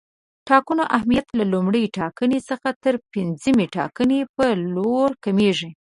د 0.03 0.03
ټاکنو 0.49 0.83
اهمیت 0.95 1.27
له 1.39 1.45
لومړۍ 1.53 1.83
ټاکنې 1.97 2.39
څخه 2.49 2.67
تر 2.83 2.95
پنځمې 3.13 3.65
ټاکنې 3.75 4.19
پر 4.35 4.53
لور 4.75 5.09
کمیږي. 5.25 5.69